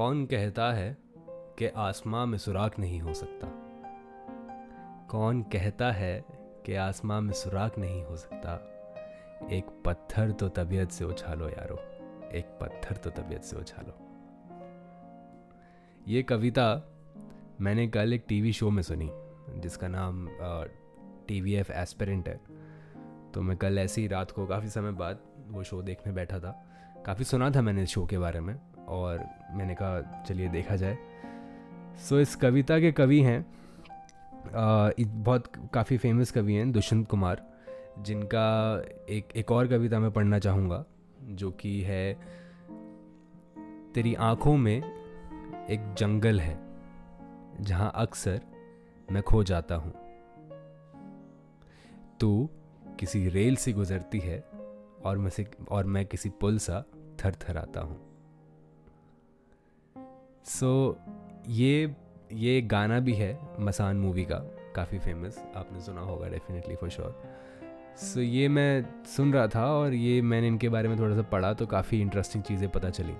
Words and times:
कौन 0.00 0.26
कहता 0.26 0.72
है 0.72 0.96
कि 1.30 1.66
आसमां 1.66 2.26
में 2.26 2.38
सुराख 2.38 2.78
नहीं 2.78 3.00
हो 3.00 3.14
सकता? 3.14 3.48
कौन 5.10 5.42
कहता 5.42 5.92
है 5.92 6.24
कि 6.66 6.74
आसमां 6.74 7.22
में 7.22 7.32
सुराख 7.32 7.78
नहीं 7.78 8.04
हो 8.04 8.16
सकता? 8.16 8.54
एक 9.52 9.82
पत्थर 9.86 10.32
तो 10.32 10.48
तबीयत 10.48 10.90
से 10.90 11.04
उछालो 11.04 11.48
यारो। 11.48 11.76
एक 12.30 12.58
पत्थर 12.60 12.96
तो 12.96 13.10
तबीयत 13.10 13.42
से 13.42 13.56
उछालो। 13.56 13.98
ये 16.08 16.22
कविता 16.22 16.92
मैंने 17.60 17.88
कल 17.88 18.12
एक 18.12 18.24
टीवी 18.28 18.52
शो 18.52 18.70
में 18.70 18.82
सुनी, 18.82 19.10
जिसका 19.60 19.88
नाम 19.88 20.28
टी 21.28 21.40
वी 21.40 21.54
एफ़ 21.54 21.72
एस्पेरेंट 21.72 22.28
है। 22.28 22.40
तो 23.34 23.42
मैं 23.42 23.56
कल 23.56 23.78
ऐसी 23.78 24.06
रात 24.06 24.30
को, 24.30 24.46
काफ़ी 24.46 24.68
समय 24.68 24.92
बाद 24.92 25.18
वो 25.48 25.62
शो 25.62 25.82
देखने 25.82 26.12
बैठा 26.12 26.38
था। 26.38 26.66
काफ़ी 27.06 27.24
सुना 27.24 27.50
था 27.50 27.62
मैंने 27.62 27.82
इस 27.82 27.88
शो 27.88 28.06
के 28.06 28.18
बारे 28.18 28.40
में। 28.40 28.69
और 28.90 29.24
मैंने 29.52 29.74
कहा 29.74 30.22
चलिए 30.22 30.48
देखा 30.48 30.76
जाए। 30.76 30.98
सो 31.98 32.14
so, 32.14 32.20
इस 32.22 32.34
कविता 32.36 32.78
के 32.80 32.92
कवि 32.92 33.20
हैं 33.20 33.46
बहुत 35.24 35.52
काफ़ी 35.74 35.96
फ़ेमस 35.98 36.30
कवि 36.30 36.54
हैं 36.54 36.72
दुष्यंत 36.72 37.08
कुमार 37.08 37.42
जिनका 37.98 38.82
एक 39.10 39.32
एक 39.36 39.50
और 39.50 39.68
कविता 39.68 39.98
मैं 39.98 40.10
पढ़ना 40.10 40.38
चाहूँगा 40.38 40.84
जो 41.22 41.50
कि 41.50 41.80
है 41.80 42.14
तेरी 43.94 44.14
आँखों 44.14 44.56
में 44.56 44.76
एक 45.70 45.94
जंगल 45.98 46.40
है 46.40 46.58
जहाँ 47.60 47.92
अक्सर 47.94 48.40
मैं 49.12 49.22
खो 49.22 49.42
जाता 49.44 49.74
हूँ। 49.74 49.92
तू 52.20 52.48
किसी 53.00 53.28
रेल 53.28 53.56
से 53.56 53.72
गुजरती 53.72 54.18
है 54.18 54.40
और 55.04 55.18
मैं 55.18 55.30
से 55.30 55.46
और 55.70 55.86
मैं 55.86 56.06
किसी 56.06 56.28
पुल 56.30 56.58
सा 56.58 56.84
थर 57.24 57.34
थर 57.34 57.56
आता 57.56 57.80
हूँ। 57.80 58.09
सो 60.44 60.98
so, 61.06 61.10
ये 61.48 61.96
ये 62.32 62.62
गाना 62.62 63.00
भी 63.00 63.14
है 63.14 63.38
मसान 63.60 63.96
मूवी 63.96 64.24
का 64.24 64.36
काफ़ी 64.74 64.98
फ़ेमस 64.98 65.44
आपने 65.56 65.80
सुना 65.80 66.00
होगा 66.00 66.28
डेफिनेटली 66.28 66.76
फॉर 66.76 66.90
श्योर 66.90 67.22
सो 67.96 68.20
ये 68.20 68.48
मैं 68.48 69.04
सुन 69.04 69.32
रहा 69.32 69.46
था 69.46 69.66
और 69.66 69.94
ये 69.94 70.22
मैंने 70.22 70.46
इनके 70.46 70.68
बारे 70.68 70.88
में 70.88 70.98
थोड़ा 70.98 71.16
सा 71.16 71.22
पढ़ा 71.22 71.52
तो 71.52 71.66
काफ़ी 71.66 72.00
इंटरेस्टिंग 72.00 72.44
चीज़ें 72.44 72.68
पता 72.68 72.90
चली। 72.90 73.14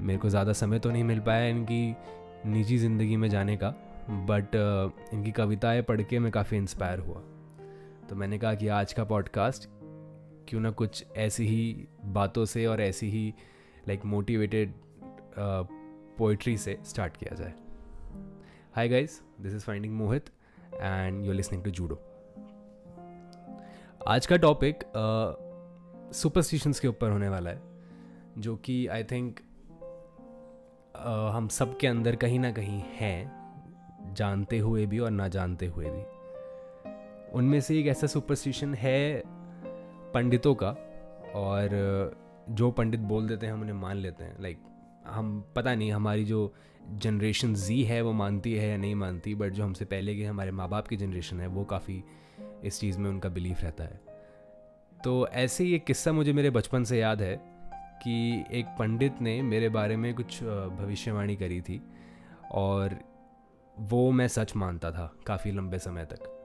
मेरे 0.00 0.18
को 0.18 0.28
ज़्यादा 0.28 0.52
समय 0.52 0.78
तो 0.78 0.90
नहीं 0.90 1.04
मिल 1.04 1.20
पाया 1.20 1.46
इनकी 1.46 1.96
निजी 2.46 2.78
ज़िंदगी 2.78 3.16
में 3.16 3.28
जाने 3.28 3.56
का 3.56 3.70
बट 4.10 4.44
uh, 4.44 5.14
इनकी 5.14 5.32
कविताएँ 5.32 5.82
पढ़ 5.82 6.02
के 6.02 6.18
मैं 6.18 6.32
काफ़ी 6.32 6.56
इंस्पायर 6.56 6.98
हुआ। 6.98 7.22
तो 8.08 8.16
मैंने 8.16 8.38
कहा 8.38 8.54
कि 8.54 8.68
आज 8.68 8.92
का 8.92 9.04
पॉडकास्ट 9.04 9.68
क्यों 10.48 10.60
ना 10.60 10.70
कुछ 10.70 11.04
ऐसी 11.16 11.46
ही 11.46 11.88
बातों 12.04 12.44
से 12.44 12.66
और 12.66 12.80
ऐसी 12.80 13.10
ही 13.10 13.34
लाइक 13.88 14.04
मोटिवेटेड 14.04 14.72
पोइट्री 16.18 16.56
से 16.58 16.78
स्टार्ट 16.84 17.16
किया 17.16 17.34
जाए। 17.34 17.54
Hi 18.76 18.88
guys 18.88 19.22
this 19.40 19.54
is 19.54 19.64
finding 19.64 19.94
Mohit 19.94 20.30
and 20.74 21.24
you 21.24 21.32
listening 21.32 21.64
to 21.64 21.70
judo 21.70 21.98
आज 24.06 24.26
का 24.26 24.36
टॉपिक 24.36 24.84
सुपरस्टिशंस 26.12 26.80
के 26.80 26.88
ऊपर 26.88 27.10
होने 27.10 27.28
वाला 27.28 27.50
है 27.50 27.62
जो 28.38 28.56
कि 28.56 28.86
आई 28.86 29.04
थिंक 29.04 29.38
uh, 29.38 31.36
हम 31.36 31.48
सब 31.48 31.76
के 31.78 31.86
अंदर 31.86 32.16
कहीं 32.16 32.38
ना 32.38 32.52
कहीं 32.52 32.82
हैं 32.96 34.14
जानते 34.14 34.58
हुए 34.58 34.86
भी 34.86 34.98
और 34.98 35.10
ना 35.10 35.28
जानते 35.28 35.66
हुए 35.66 35.90
भी। 35.90 36.02
उनमें 37.32 37.60
से 37.60 37.78
एक 37.80 37.86
ऐसा 37.86 38.06
सुपरस्टिशन 38.06 38.74
है 38.74 39.22
पंडितों 40.14 40.54
का 40.54 40.70
और 41.34 41.68
जो 42.50 42.70
पंडित 42.70 43.00
बोल 43.00 43.28
देते 43.28 43.46
हैं 43.46 43.52
हम 43.52 43.60
उन्हें 43.60 43.74
मान 43.74 43.96
लेते 43.96 44.24
हैं 44.24 44.36
लाइक 44.40 44.58
हम, 45.06 45.44
पता 45.56 45.74
नहीं 45.74 45.92
हमारी 45.92 46.24
जो 46.24 46.54
जनरेशन 46.90 47.54
जी 47.54 47.82
है, 47.82 48.02
वो 48.02 48.12
मानती 48.12 48.52
है 48.54 48.68
या 48.70 48.76
नहीं 48.76 48.94
मानती 48.94 49.34
बट 49.34 49.52
जो 49.52 49.64
हमसे 49.64 49.84
पहले 49.84 50.16
के 50.16 50.24
हमारे 50.24 50.50
माँ 50.50 50.68
बाप 50.68 50.88
की 50.88 50.96
जनरेशन 50.96 51.40
है, 51.40 51.46
वो 51.46 51.64
काफ़ी 51.64 52.04
इस 52.64 52.80
चीज़ 52.80 52.98
में 52.98 53.10
उनका 53.10 53.28
बिलीफ 53.28 53.60
रहता 53.60 53.84
है। 53.84 54.00
तो 55.04 55.26
ऐसे 55.28 55.64
ही 55.64 55.74
एक 55.74 55.84
किस्सा 55.84 56.12
मुझे 56.12 56.32
मेरे 56.32 56.50
बचपन 56.50 56.84
से 56.84 56.98
याद 56.98 57.22
है 57.22 57.36
कि 58.02 58.44
एक 58.52 58.66
पंडित 58.78 59.20
ने 59.20 59.42
मेरे 59.42 59.68
बारे 59.68 59.96
में 59.96 60.14
कुछ 60.14 60.42
भविष्यवाणी 60.42 61.36
करी 61.36 61.60
थी 61.60 61.82
और 62.52 62.98
वो 63.78 64.10
मैं 64.10 64.28
सच 64.28 64.56
मानता 64.56 64.90
था 64.90 65.14
काफ़ी 65.26 65.50
लंबे 65.52 65.78
समय 65.78 66.04
तक। 66.04 66.36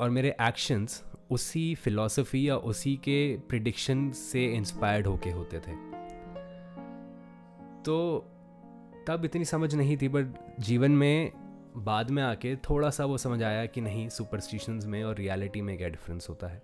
और 0.00 0.10
मेरे 0.10 0.36
एक्शंस 0.40 1.04
उसी 1.30 1.74
फिलॉसफी 1.74 2.48
या 2.48 2.56
उसी 2.56 2.96
के 2.96 3.36
प्रिडिक्शन 3.36 4.10
से 4.10 4.44
इंस्पायर्ड 4.44 5.06
होके 5.06 5.30
होते 5.30 5.58
थे। 5.58 6.05
तो 7.86 8.26
तब 9.08 9.24
इतनी 9.24 9.44
समझ 9.44 9.74
नहीं 9.74 9.96
थी 9.96 10.08
बट 10.08 10.34
जीवन 10.60 10.90
में, 10.90 11.32
बाद 11.76 12.10
में 12.10 12.22
आके 12.22 12.54
थोड़ा 12.70 12.90
सा 12.90 13.04
वो 13.04 13.18
समझ 13.18 13.42
आया 13.42 13.66
कि 13.66 13.80
नहीं 13.80 14.08
सुपरस्टिशंस 14.08 14.86
में 14.86 15.02
और 15.04 15.16
रियलिटी 15.16 15.60
में 15.62 15.76
क्या 15.78 15.88
डिफरेंस 15.88 16.28
होता 16.28 16.46
है। 16.46 16.62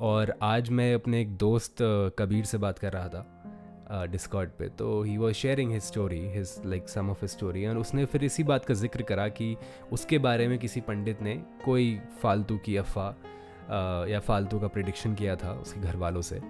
और 0.00 0.34
आज 0.42 0.70
मैं 0.70 0.94
अपने 0.94 1.20
एक 1.20 1.36
दोस्त, 1.36 1.76
कबीर 2.18 2.44
से 2.44 2.58
बात 2.58 2.78
कर 2.78 2.92
रहा 2.92 3.08
था 3.08 4.06
डिस्कॉर्ड 4.10 4.50
पे 4.50 4.68
तो 4.68 5.02
he 5.02 5.16
was 5.18 5.34
sharing 5.34 5.72
his 5.72 5.82
story 5.82 6.20
his 6.28 6.54
like 6.66 6.88
some 6.88 7.10
of 7.10 7.24
story 7.26 7.66
और 7.66 7.78
उसने 7.78 8.04
फिर 8.04 8.24
इसी 8.24 8.44
बात 8.44 8.64
का 8.64 8.74
ज़िक्र 8.74 9.02
करा 9.02 9.28
कि 9.28 9.56
उसके 9.92 10.18
बारे 10.18 10.48
में 10.48 10.58
किसी 10.58 10.80
पंडित 10.80 11.22
ने 11.22 11.34
कोई 11.64 11.98
फालतू 12.22 12.56
की 12.56 12.76
अफवाह 12.76 14.10
या 14.10 14.20
फालतू 14.20 14.58
का 14.60 14.68
प्रिडिक्शन 14.68 15.14
किया 15.14 15.36
था 15.36 15.52
उसके 15.52 15.80
घर 15.80 15.96
वालों 15.96 16.22
से। 16.22 16.40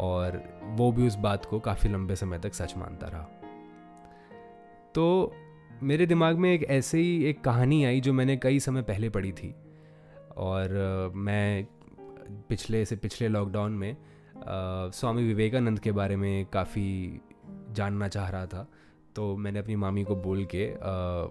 और 0.00 0.42
वो 0.64 0.92
भी 0.92 1.06
उस 1.06 1.14
बात 1.14 1.44
को 1.44 1.60
काफ़ी 1.60 1.90
लंबे 1.90 2.16
समय 2.16 2.38
तक 2.38 2.54
सच 2.54 2.76
मानता 2.76 3.06
रहा। 3.06 3.22
तो 4.94 5.34
मेरे 5.82 6.06
दिमाग 6.06 6.36
में 6.36 6.52
एक 6.54 6.64
ऐसे 6.64 6.98
ही 6.98 7.24
एक 7.24 7.44
कहानी 7.44 7.84
आई 7.84 8.00
जो 8.00 8.12
मैंने 8.12 8.36
कई 8.36 8.60
समय 8.60 8.82
पहले 8.82 9.10
पढ़ी 9.10 9.32
थी 9.32 9.54
और 10.36 10.72
मैं 11.14 11.66
पिछले 12.48 12.84
से 12.84 12.96
पिछले 12.96 13.28
लॉकडाउन 13.28 13.72
में 13.72 13.92
आ, 13.92 13.96
स्वामी 14.90 15.22
विवेकानंद 15.22 15.78
के 15.78 15.92
बारे 15.92 16.16
में 16.16 16.46
काफ़ी 16.46 17.20
जानना 17.70 18.08
चाह 18.08 18.28
रहा 18.28 18.46
था। 18.46 18.66
तो 19.16 19.36
मैंने 19.36 19.58
अपनी 19.58 19.76
मामी 19.76 20.04
को 20.04 20.16
बोल 20.16 20.44
के 20.44 20.66
आ, 20.70 21.24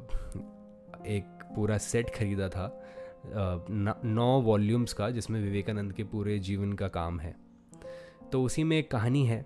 एक 1.07 1.39
पूरा 1.55 1.77
सेट 1.77 2.09
खरीदा 2.09 2.49
था 2.49 2.65
आ, 2.65 3.65
न, 3.69 3.93
नौ 4.05 4.41
वॉल्यूम्स 4.41 4.93
का 4.93 5.09
जिसमें 5.09 5.41
विवेकानंद 5.41 5.93
के 5.93 6.03
पूरे 6.03 6.39
जीवन 6.39 6.73
का 6.73 6.87
काम 6.87 7.19
है। 7.19 7.48
तो 8.31 8.43
उसी 8.43 8.63
में 8.63 8.77
एक 8.77 8.91
कहानी 8.91 9.25
है 9.25 9.45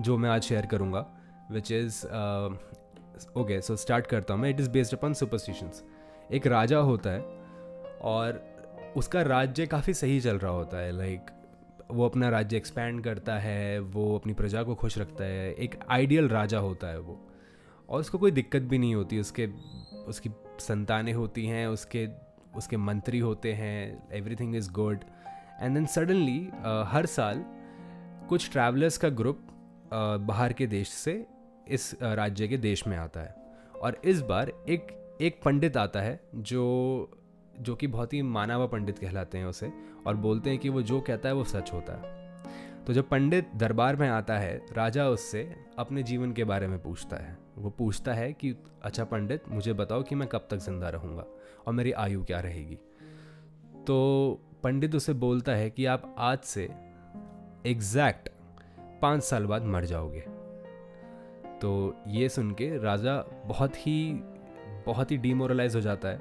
जो 0.00 0.16
मैं 0.16 0.30
आज 0.30 0.42
शेयर 0.42 0.66
करूँगा 0.66 1.06
which 1.50 1.72
is 1.72 2.06
okay 3.36 3.60
so 3.60 3.76
start 3.76 4.06
करता 4.06 4.34
हूँ 4.34 4.42
मैं। 4.42 4.50
It 4.50 4.60
is 4.60 4.70
based 4.70 4.94
upon 4.94 5.12
superstitions 5.12 5.84
एक 6.32 6.46
राजा 6.46 6.78
होता 6.78 7.10
है 7.10 7.20
और 8.02 8.44
उसका 8.96 9.22
राज्य 9.22 9.66
काफ़ी 9.66 9.94
सही 9.94 10.20
चल 10.20 10.38
रहा 10.38 10.52
होता 10.52 10.76
है। 10.76 10.92
लाइक 10.92 11.20
like, 11.20 11.34
वो 11.90 12.04
अपना 12.04 12.28
राज्य 12.28 12.56
एक्सपैंड 12.56 13.04
करता 13.04 13.38
है 13.38 13.78
वो 13.78 14.14
अपनी 14.18 14.34
प्रजा 14.34 14.62
को 14.62 14.74
खुश 14.74 14.98
रखता 14.98 15.24
है। 15.24 15.52
एक 15.54 15.78
आइडियल 15.88 16.28
राजा 16.28 16.58
होता 16.58 16.86
है 16.86 16.98
वो। 17.00 17.18
और 17.88 18.00
उसको 18.00 18.18
कोई 18.18 18.30
दिक्कत 18.30 18.62
भी 18.62 18.78
नहीं 18.78 18.94
होती। 18.94 19.18
उसके 19.20 19.46
उसकी 20.08 20.30
संतानें 20.58 21.12
होती 21.12 21.46
हैं 21.46 21.66
उसके 21.66 22.08
उसके 22.56 22.76
मंत्री 22.76 23.18
होते 23.18 23.52
हैं 23.52 24.08
everything 24.12 24.56
is 24.56 24.70
good 24.72 25.04
and 25.60 25.74
then 25.74 25.86
suddenly 25.86 26.50
हर 26.86 27.06
साल 27.06 27.44
कुछ 28.30 28.50
ट्रैवलर्स 28.52 28.96
का 28.98 29.08
ग्रुप 29.08 29.38
बाहर 30.22 30.52
के 30.52 30.66
देश 30.66 30.88
से 30.88 31.12
इस 31.68 31.94
राज्य 32.02 32.48
के 32.48 32.56
देश 32.56 32.86
में 32.86 32.96
आता 32.96 33.20
है। 33.20 33.34
और 33.74 34.00
इस 34.04 34.20
बार 34.20 34.52
एक 34.68 35.16
एक 35.20 35.40
पंडित 35.44 35.76
आता 35.76 36.00
है 36.00 36.20
जो 36.36 37.16
जो 37.60 37.74
कि 37.74 37.86
बहुत 37.86 38.12
ही 38.12 38.20
माना 38.22 38.54
हुआ 38.54 38.66
पंडित 38.66 38.98
कहलाते 38.98 39.38
हैं 39.38 39.44
उसे 39.44 39.72
और 40.06 40.16
बोलते 40.16 40.50
हैं 40.50 40.58
कि 40.58 40.68
वो 40.68 40.82
जो 40.82 41.00
कहता 41.00 41.28
है 41.28 41.34
वो 41.34 41.44
सच 41.44 41.72
होता 41.72 41.92
है। 41.92 42.84
तो 42.84 42.92
जब 42.92 43.08
पंडित 43.08 43.48
दरबार 43.56 43.96
में 43.96 44.08
आता 44.08 44.36
है, 44.38 44.60
राजा 44.72 45.08
उससे 45.08 45.42
अपने 45.78 46.02
जीवन 46.02 46.32
के 46.32 46.44
बारे 46.44 46.66
में 46.66 46.78
पूछता 46.82 47.16
है। 47.16 47.36
वो 47.56 47.70
पूछता 47.70 48.12
है 48.14 48.32
कि 48.32 48.54
अच्छा 48.82 49.04
पंडित, 49.04 49.48
मुझे 49.48 49.72
बताओ 49.72 50.02
कि 50.02 50.14
मैं 50.14 50.28
कब 50.28 50.46
तक 50.50 50.56
ज़िंदा 50.58 50.88
रहूँगा 50.88 51.24
और 51.66 51.72
मेरी 51.72 51.92
आयु 51.92 52.22
क्या 52.24 52.40
रहेगी? 52.40 52.78
तो 53.86 54.40
पंडित 54.62 54.94
उसे 54.94 55.12
बोलता 55.12 55.52
है 55.52 55.68
कि 55.70 55.86
आप 55.86 56.14
आज 56.18 56.38
से 56.38 56.68
एग्जैक्ट 57.66 58.28
पाँच 59.02 59.22
साल 59.22 59.46
बाद 59.46 59.64
मर 59.64 59.84
जाओगे। 59.84 60.20
तो 61.60 61.96
ये 62.06 62.28
सुन 62.28 62.50
के 62.50 62.78
राजा 62.78 63.16
बहुत 63.46 63.76
ही 63.76 64.12
बहुत 64.86 65.10
ही 65.10 65.16
डीमोरलाइज 65.16 65.74
हो 65.74 65.80
जाता 65.80 66.08
है 66.08 66.20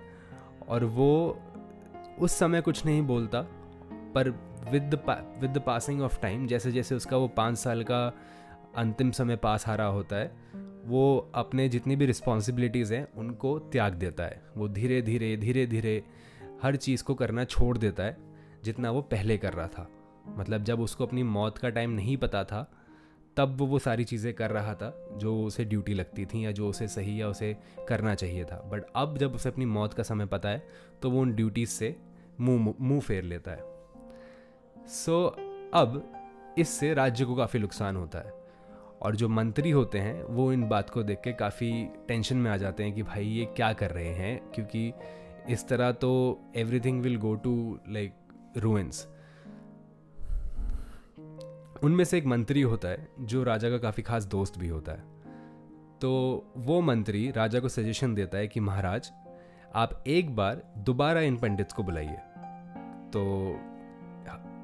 और 0.67 0.83
वो 0.83 1.39
उस 2.19 2.31
समय 2.31 2.61
कुछ 2.61 2.85
नहीं 2.85 3.01
बोलता, 3.01 3.41
पर 4.13 4.29
with 4.71 4.95
with 5.41 5.51
the 5.51 5.61
passing 5.61 6.01
of 6.01 6.19
time 6.19 6.47
जैसे 6.47 6.71
जैसे 6.71 6.95
उसका 6.95 7.17
वो 7.17 7.27
पाँच 7.27 7.57
साल 7.57 7.83
का 7.83 8.13
अंतिम 8.75 9.11
समय 9.11 9.35
पास 9.35 9.67
आ 9.69 9.75
रहा 9.75 9.87
होता 9.87 10.15
है, 10.15 10.31
वो 10.85 11.31
अपने 11.35 11.69
जितनी 11.69 11.95
भी 11.95 12.05
रिस्पॉन्सिबिलिटीज़ 12.05 12.93
हैं, 12.93 13.07
उनको 13.13 13.59
त्याग 13.59 13.93
देता 13.93 14.23
है। 14.23 14.41
वो 14.57 14.67
धीरे 14.67 15.01
धीरे 15.01 15.37
धीरे 15.37 15.65
धीरे 15.67 16.03
हर 16.63 16.75
चीज़ 16.75 17.03
को 17.03 17.15
करना 17.15 17.43
छोड़ 17.43 17.77
देता 17.77 18.03
है, 18.03 18.17
जितना 18.63 18.91
वो 18.91 19.01
पहले 19.01 19.37
कर 19.37 19.53
रहा 19.53 19.67
था। 19.67 19.89
मतलब 20.37 20.63
जब 20.63 20.79
उसको 20.79 21.05
अपनी 21.05 21.23
मौत 21.23 21.57
का 21.57 21.69
टाइम 21.69 21.89
नहीं 21.89 22.17
पता 22.17 22.43
था 22.43 22.69
तब 23.37 23.55
वो 23.57 23.65
वो 23.65 23.79
सारी 23.79 24.03
चीज़ें 24.03 24.33
कर 24.33 24.51
रहा 24.51 24.73
था 24.73 24.93
जो 25.13 25.35
उसे 25.43 25.65
ड्यूटी 25.65 25.93
लगती 25.93 26.25
थी 26.25 26.45
या 26.45 26.51
जो 26.51 26.69
उसे 26.69 26.87
सही 26.87 27.21
या 27.21 27.27
उसे 27.27 27.55
करना 27.89 28.15
चाहिए 28.15 28.45
था। 28.45 28.61
बट 28.71 28.83
अब 28.95 29.17
जब 29.17 29.35
उसे 29.35 29.49
अपनी 29.49 29.65
मौत 29.65 29.93
का 29.93 30.03
समय 30.03 30.25
पता 30.25 30.49
है 30.49 30.67
तो 31.01 31.11
वो 31.11 31.21
उन 31.21 31.33
ड्यूटीज़ 31.33 31.69
से 31.69 31.95
मुँह 32.39 32.73
मुँह 32.81 32.99
फेर 32.99 33.23
लेता 33.23 33.51
है। 33.51 34.87
सो 34.87 35.27
so, 35.27 35.41
अब 35.73 36.13
इससे 36.57 36.93
राज्य 36.93 37.25
को 37.25 37.35
काफ़ी 37.35 37.59
नुकसान 37.59 37.95
होता 37.95 38.19
है। 38.19 38.33
और 39.01 39.15
जो 39.15 39.29
मंत्री 39.29 39.71
होते 39.71 39.99
हैं 39.99 40.23
वो 40.23 40.51
इन 40.53 40.67
बात 40.69 40.89
को 40.89 41.03
देख 41.03 41.21
के 41.23 41.33
काफ़ी 41.33 41.71
टेंशन 42.07 42.37
में 42.37 42.51
आ 42.51 42.57
जाते 42.57 42.83
हैं 42.83 42.93
कि 42.93 43.03
भाई 43.03 43.25
ये 43.25 43.45
क्या 43.45 43.71
कर 43.73 43.91
रहे 43.91 44.13
हैं 44.13 44.51
क्योंकि 44.51 44.91
इस 45.49 45.67
तरह 45.67 45.91
तो 45.91 46.11
everything 46.55 47.01
will 47.01 47.17
go 47.17 47.33
to 47.35 47.79
like 47.89 48.13
ruins 48.57 49.07
उनमें 51.83 52.03
से 52.03 52.17
एक 52.17 52.25
मंत्री 52.25 52.61
होता 52.61 52.87
है, 52.87 53.07
जो 53.19 53.43
राजा 53.43 53.69
का 53.69 53.77
काफ़ी 53.77 54.03
खास 54.03 54.25
दोस्त 54.25 54.57
भी 54.57 54.67
होता 54.67 54.91
है। 54.91 55.03
तो 56.01 56.43
वो 56.57 56.81
मंत्री 56.81 57.31
राजा 57.31 57.59
को 57.59 57.69
सजेशन 57.69 58.15
देता 58.15 58.37
है 58.37 58.47
कि, 58.47 58.59
महाराज, 58.59 59.11
आप 59.75 60.03
एक 60.07 60.35
बार 60.35 60.73
दोबारा 60.77 61.21
इन 61.21 61.37
पंडित्स 61.37 61.73
को 61.73 61.83
बुलाइए। 61.83 62.17
तो 63.13 63.53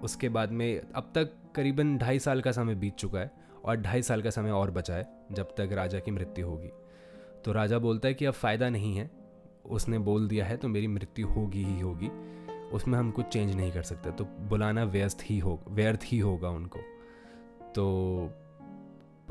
उसके 0.03 0.29
बाद 0.29 0.51
में 0.51 0.81
अब 0.95 1.11
तक 1.15 1.29
करीबन 1.55 1.97
ढाई 1.97 2.19
साल 2.19 2.41
का 2.41 2.51
समय 2.51 2.75
बीत 2.75 2.95
चुका 2.95 3.19
है 3.19 3.31
और 3.65 3.75
ढाई 3.75 4.01
साल 4.01 4.21
का 4.21 4.29
समय 4.29 4.51
और 4.51 4.71
बचा 4.71 4.93
है, 4.93 5.07
जब 5.31 5.55
तक 5.55 5.69
राजा 5.71 5.99
की 5.99 6.11
मृत्यु 6.11 6.47
होगी। 6.47 6.69
तो 7.45 7.51
राजा 7.51 7.79
बोलता 7.79 8.07
है 8.07 8.13
कि, 8.13 8.25
अब 8.25 8.33
फ़ायदा 8.33 8.69
नहीं 8.69 8.97
है। 8.97 9.11
उसने 9.69 9.99
बोल 9.99 10.27
दिया 10.27 10.45
है 10.45 10.57
तो 10.57 10.67
मेरी 10.67 10.87
मृत्यु 10.87 11.27
होगी 11.27 11.63
ही 11.63 11.79
होगी। 11.79 12.07
उसमें 12.69 12.99
हम 12.99 13.11
कुछ 13.11 13.25
चेंज 13.25 13.55
नहीं 13.55 13.71
कर 13.71 13.81
सकते। 13.81 14.11
तो 14.11 14.23
बुलाना 14.25 14.83
व्यस्त 14.83 15.19
ही 15.23 15.39
हो, 15.39 15.61
व्यर्थ 15.67 15.99
ही 16.03 16.19
होगा 16.19 16.49
उनको। 16.49 16.79
तो 17.75 18.31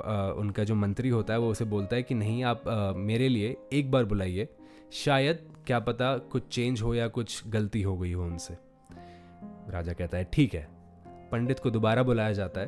आ, 0.05 0.31
उनका 0.31 0.65
जो 0.65 0.75
मंत्री 0.75 1.09
होता 1.09 1.33
है 1.33 1.39
वो 1.41 1.51
उसे 1.51 1.65
बोलता 1.65 1.97
है 1.97 2.03
कि 2.03 2.15
नहीं 2.15 2.45
आप 2.45 2.69
आ, 2.69 2.93
मेरे 2.93 3.29
लिए 3.29 3.57
एक 3.73 3.91
बार 3.91 4.05
बुलाइए। 4.05 4.49
शायद 4.93 5.49
क्या 5.67 5.79
पता 5.79 6.17
कुछ 6.19 6.49
चेंज 6.49 6.83
हो 6.83 6.95
या 6.95 7.09
कुछ 7.09 7.49
गलती 7.49 7.83
हो 7.83 7.97
गई 7.99 8.13
हो 8.13 8.25
उनसे। 8.25 8.57
राजा 9.71 9.93
कहता 9.93 10.19
है 10.19 10.29
ठीक 10.33 10.55
है। 10.55 10.67
पंडित 11.33 11.59
को 11.59 11.71
दोबारा 11.71 12.03
बुलाया 12.03 12.33
जाता 12.33 12.61
है 12.61 12.67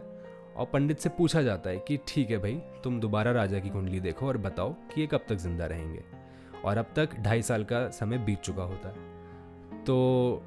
और 0.56 0.66
पंडित 0.66 0.98
से 0.98 1.08
पूछा 1.08 1.42
जाता 1.42 1.70
है 1.70 1.78
कि 1.78 1.98
ठीक 2.08 2.30
है 2.30 2.38
भाई 2.38 2.54
तुम 2.84 3.00
दोबारा 3.00 3.32
राजा 3.32 3.58
की 3.58 3.68
कुंडली 3.68 4.00
देखो 4.00 4.26
और 4.26 4.36
बताओ 4.38 4.72
कि 4.72 5.00
ये 5.00 5.06
कब 5.06 5.24
तक 5.28 5.36
ज़िंदा 5.36 5.66
रहेंगे? 5.66 6.02
और 6.64 6.78
अब 6.78 6.92
तक 6.96 7.16
ढाई 7.16 7.42
साल 7.42 7.64
का 7.64 7.88
समय 7.90 8.18
बीत 8.18 8.40
चुका 8.40 8.62
होता 8.62 8.88
है। 8.88 9.84
तो 9.84 10.44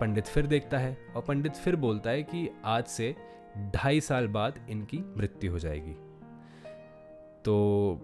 पंडित 0.00 0.26
फिर 0.26 0.46
देखता 0.46 0.78
है 0.78 0.96
और 1.16 1.22
पंडित 1.22 1.52
फिर 1.52 1.76
बोलता 1.76 2.10
है 2.10 2.22
कि 2.22 2.48
आज 2.64 2.84
से 2.84 3.14
ढाई 3.74 4.00
साल 4.00 4.26
बाद 4.28 4.58
इनकी 4.70 4.98
मृत्यु 5.16 5.52
हो 5.52 5.58
जाएगी। 5.58 5.92
तो 7.44 8.00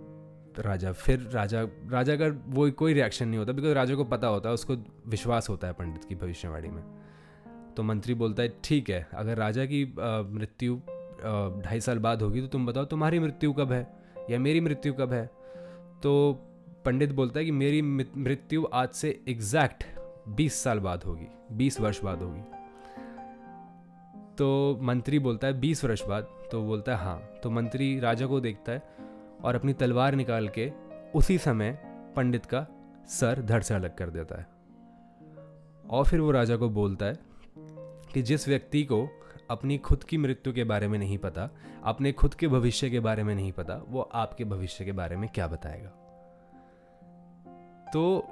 राजा, 0.59 0.93
फिर 0.93 1.21
राजा 1.33 1.63
राजा 1.91 2.17
का 2.17 2.27
वो 2.47 2.71
कोई 2.71 2.93
रिएक्शन 2.95 3.29
नहीं 3.29 3.39
होता 3.39 3.53
बिकॉज़ 3.53 3.75
राजा 3.75 3.95
को 3.95 4.05
पता 4.05 4.27
होता 4.27 4.49
है, 4.49 4.55
उसको 4.55 4.77
विश्वास 5.07 5.49
होता 5.49 5.67
है 5.67 5.73
पंडित 5.73 6.05
की 6.05 6.15
भविष्यवाणी 6.15 6.69
में। 6.69 6.83
तो 7.77 7.83
मंत्री 7.83 8.15
बोलता 8.15 8.43
है, 8.43 8.53
ठीक 8.65 8.91
है, 8.91 9.07
अगर 9.15 9.37
राजा 9.37 9.65
की 9.65 9.85
मृत्यु 10.31 10.77
ढाई 11.61 11.81
साल 11.81 11.99
बाद 11.99 12.23
होगी 12.23 12.41
तो 12.41 12.47
तुम 12.47 12.67
बताओ, 12.67 12.85
तुम्हारी 12.85 13.19
मृत्यु 13.19 13.53
कब 13.53 13.73
है? 13.73 13.87
या 14.31 14.39
मेरी 14.39 14.61
मृत्यु 14.61 14.93
कब 14.95 15.13
है? 15.13 15.27
तो 16.03 16.33
पंडित 16.85 17.13
बोलता 17.13 17.39
है 17.39 17.45
कि 17.45 17.51
मेरी 17.53 17.83
मृत्यु 17.83 18.67
आज 18.73 18.89
से 18.93 19.19
एग्जैक्ट 19.29 19.85
बीस 20.29 20.63
साल 20.63 20.79
बाद 20.79 21.05
होगी, 21.05 21.27
बीस 21.53 21.81
वर्ष 21.81 22.03
बाद 22.03 22.23
होगी। 22.23 22.41
तो 24.39 24.79
मंत्री 24.83 25.19
बोलता 25.19 25.47
है, 25.47 25.61
बीस 25.61 25.85
वर्ष 25.85 26.03
बाद 26.05 26.29
तो 26.53 26.63
बोलता 26.63 26.97
है 26.97 27.05
हाँ। 27.05 27.19
तो 27.43 27.51
मंत्री 27.51 28.01
राजा 28.01 28.27
को 28.27 28.41
देखता 28.41 28.73
है 28.73 28.83
और 29.45 29.55
अपनी 29.55 29.73
तलवार 29.73 30.15
निकाल 30.15 30.49
के 30.49 30.73
उसी 31.15 31.39
समय 31.39 31.73
पंडित 32.17 32.47
का 32.47 32.67
सर 33.07 33.43
धड़ 33.43 33.63
से 33.63 33.75
अलग 33.75 33.97
कर 33.97 34.11
देता 34.11 34.41
है। 34.41 34.47
और 35.91 36.05
फिर 36.05 36.21
वो 36.21 36.31
राजा 36.31 36.57
को 36.57 36.69
बोलता 36.69 37.07
है 37.07 37.19
कि 38.13 38.23
जिस 38.23 38.49
व्यक्ति 38.49 38.83
को 38.85 39.09
अपनी 39.51 39.79
खुद 39.79 40.05
की 40.05 40.19
मृत्यु 40.19 40.53
के 40.53 40.65
बारे 40.65 40.89
में 40.89 40.99
नहीं 40.99 41.19
पता, 41.19 41.51
अपने 41.85 42.13
खुद 42.13 42.35
के 42.35 42.49
भविष्य 42.49 42.91
के 42.91 43.01
बारे 43.01 43.23
में 43.23 43.35
नहीं 43.35 43.53
पता, 43.53 43.83
वो 43.89 44.01
आपके 44.01 44.45
भविष्य 44.45 44.85
के 44.85 44.93
बारे 44.93 45.17
में 45.17 45.29
क्या 45.35 45.47
बताएगा? 45.47 45.89
तो 47.93 48.27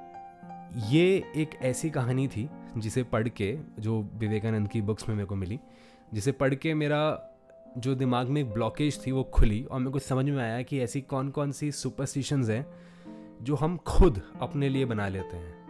ये 0.88 1.32
एक 1.36 1.50
ऐसी 1.62 1.90
कहानी 1.90 2.28
थी 2.28 2.50
जिसे 2.76 3.02
पढ़ 3.02 3.28
के 3.28 3.58
जो 3.78 4.08
विवेकानंद 4.14 4.68
की 4.68 4.80
बुक्स 4.80 5.08
में 5.08 5.16
मेरे 5.16 5.26
को 5.26 5.34
मिली 5.34 5.60
जिसे 6.14 6.32
पढ़ 6.32 6.54
के 6.54 6.74
मेरा 6.74 7.28
जो 7.78 7.94
दिमाग 7.94 8.28
में 8.28 8.40
एक 8.40 8.52
ब्लॉकेज 8.52 9.06
थी 9.06 9.12
वो 9.12 9.24
खुली 9.24 9.64
और 9.64 9.80
मेरे 9.80 9.92
को 9.92 9.98
समझ 9.98 10.24
में 10.24 10.42
आया 10.42 10.62
कि 10.62 10.80
ऐसी 10.80 11.00
कौन 11.00 11.30
कौन 11.30 11.52
सी 11.52 11.72
सुपरस्टिशंस 11.72 12.48
हैं 12.48 12.66
जो 13.42 13.54
हम 13.54 13.76
खुद 13.76 14.22
अपने 14.40 14.68
लिए 14.68 14.84
बना 14.84 15.08
लेते 15.08 15.36
हैं 15.36 15.62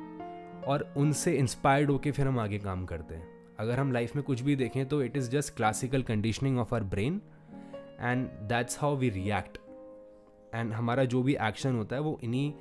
और 0.63 0.95
उनसे 0.97 1.33
इंस्पायर्ड 1.33 1.91
होके 1.91 2.11
फिर 2.11 2.27
हम 2.27 2.39
आगे 2.39 2.59
काम 2.59 2.87
करते 2.87 3.15
हैं। 3.15 3.29
अगर 3.59 3.79
हम 3.79 3.93
लाइफ 3.93 4.17
में 4.17 4.25
कुछ 4.25 4.41
भी 4.41 4.57
देखें 4.57 4.89
तो 4.89 5.03
it 5.03 5.17
is 5.17 5.31
just 5.31 5.55
classical 5.55 6.03
conditioning 6.03 6.59
of 6.59 6.75
our 6.75 6.85
brain 6.85 7.23
and 8.01 8.29
that's 8.29 8.79
how 8.81 8.97
we 8.97 9.09
react 9.09 9.59
and 10.55 10.73
हमारा 10.73 11.05
जो 11.05 11.23
भी 11.23 11.37
एक्शन 11.41 11.77
होता 11.77 11.97
है 11.97 12.03
वो 12.03 12.21
इन्हीं 12.23 12.53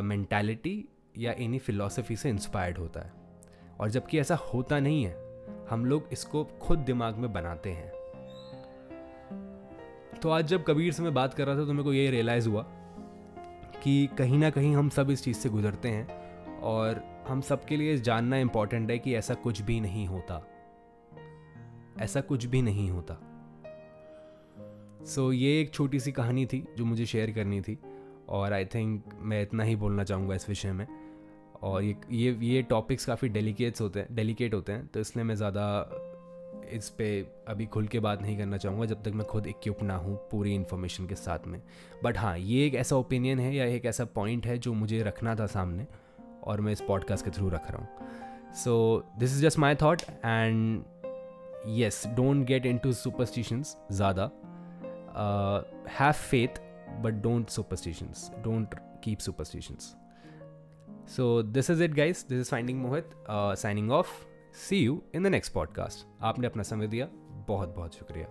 मैंटेलिटी 0.00 0.84
uh, 0.84 1.18
या 1.18 1.32
इन्हीं 1.32 1.60
फिलोसफी 1.60 2.16
से 2.16 2.30
इंस्पायर्ड 2.30 2.78
होता 2.78 3.00
है। 3.00 3.12
और 3.80 3.90
जबकि 3.90 4.18
ऐसा 4.18 4.34
होता 4.34 4.80
नहीं 4.80 5.04
है 5.04 5.23
हम 5.70 5.84
लोग 5.84 6.08
इसको 6.12 6.44
खुद 6.44 6.78
दिमाग 6.78 7.16
में 7.16 7.32
बनाते 7.32 7.72
हैं। 7.72 7.92
तो 10.22 10.30
आज 10.30 10.46
जब 10.46 10.64
कबीर 10.64 10.92
से 10.92 11.02
मैं 11.02 11.14
बात 11.14 11.34
कर 11.34 11.46
रहा 11.46 11.56
था 11.56 11.60
तो 11.60 11.72
मेरे 11.72 11.82
को 11.82 11.92
ये 11.92 12.10
रियलाइज़ 12.10 12.48
हुआ 12.48 12.62
कि 13.82 14.08
कहीं 14.18 14.38
ना 14.38 14.50
कहीं 14.50 14.76
हम 14.76 14.88
सब 14.88 15.10
इस 15.10 15.24
चीज़ 15.24 15.36
से 15.36 15.48
गुजरते 15.48 15.88
हैं 15.88 16.24
और 16.60 17.02
हम 17.28 17.40
सबके 17.40 17.76
लिए 17.76 17.96
जानना 17.96 18.36
इंपॉर्टेंट 18.36 18.90
है 18.90 18.98
कि 18.98 19.14
ऐसा 19.14 19.34
कुछ 19.34 19.62
भी 19.62 19.80
नहीं 19.80 20.06
होता। 20.06 20.46
ऐसा 22.00 22.20
कुछ 22.20 22.44
भी 22.44 22.62
नहीं 22.62 22.90
होता। 22.90 23.14
सो 25.04 25.28
so, 25.28 25.34
ये 25.34 25.60
एक 25.60 25.74
छोटी 25.74 26.00
सी 26.00 26.12
कहानी 26.12 26.46
थी 26.46 26.68
जो 26.76 26.84
मुझे 26.84 27.06
शेयर 27.06 27.30
करनी 27.30 27.60
थी 27.60 27.78
और 28.28 28.52
आई 28.52 28.64
थिंक 28.64 29.04
मैं 29.18 29.42
इतना 29.42 29.64
ही 29.64 29.76
बोलना 29.76 30.04
चाहूँगा 30.04 30.34
इस 30.34 30.48
विषय 30.48 30.72
में। 30.72 31.03
और 31.64 31.82
ये 31.84 31.96
ये 32.12 32.32
ये 32.42 32.62
टॉपिक्स 32.62 33.04
काफ़ी 33.04 33.28
डेलिकेट्स 33.28 33.80
होते 33.80 34.00
हैं 34.00 34.14
डेलिकेट 34.14 34.54
होते 34.54 34.72
हैं 34.72 34.86
तो 34.86 35.00
इसलिए 35.00 35.24
मैं 35.24 35.34
ज़्यादा 35.34 35.64
इस 36.72 36.88
पर 36.88 37.44
अभी 37.48 37.66
खुल 37.66 37.86
के 37.86 38.00
बात 38.00 38.22
नहीं 38.22 38.36
करना 38.38 38.56
चाहूँगा 38.56 38.86
जब 38.86 39.02
तक 39.02 39.12
मैं 39.14 39.26
खुद 39.26 39.46
इक्विप 39.46 39.82
ना 39.82 39.96
हूँ 39.96 40.16
पूरी 40.30 40.54
इन्फॉर्मेशन 40.54 41.06
के 41.06 41.14
साथ 41.14 41.46
में। 41.46 41.60
बट 42.04 42.18
हाँ 42.18 42.36
ये 42.38 42.66
एक 42.66 42.74
ऐसा 42.74 42.96
ओपिनियन 42.96 43.40
है 43.40 43.54
या 43.54 43.64
एक 43.64 43.84
ऐसा 43.86 44.04
पॉइंट 44.14 44.46
है 44.46 44.58
जो 44.58 44.72
मुझे 44.72 45.02
रखना 45.02 45.34
था 45.36 45.46
सामने 45.46 45.86
और 46.44 46.60
मैं 46.60 46.72
इस 46.72 46.80
पॉडकास्ट 46.80 47.24
के 47.24 47.30
थ्रू 47.30 47.48
रख 47.48 47.70
रहा 47.70 47.82
हूँ। 47.82 48.52
So 48.54 49.04
this 49.18 49.32
is 49.32 49.42
just 49.42 49.58
my 49.58 49.74
thought 49.74 50.02
and 50.02 50.84
yes 51.78 52.02
don't 52.06 52.46
get 52.46 52.66
into 52.78 52.92
superstitions 52.92 53.76
ज़्यादा 53.92 54.30
have 56.00 56.12
faith 56.12 56.62
but 57.02 57.22
don't 57.22 57.48
superstitions 57.48 58.30
don't 58.44 58.74
keep 59.04 59.18
superstitions 59.18 59.94
So 61.05 61.41
this 61.41 61.69
is 61.69 61.79
it 61.79 61.95
guys. 61.95 62.23
This 62.23 62.39
is 62.39 62.49
Finding 62.49 62.83
Mohit 62.83 63.03
uh, 63.29 63.55
signing 63.55 63.91
off. 63.91 64.07
See 64.53 64.83
you 64.83 65.03
in 65.13 65.23
the 65.23 65.31
next 65.35 65.53
podcast. 65.53 65.95
आपने 66.21 66.47
अपना 66.47 66.63
समय 66.63 66.87
दिया 66.87 67.07
बहुत 67.47 67.75
बहुत 67.75 67.95
शुक्रिया 67.95 68.27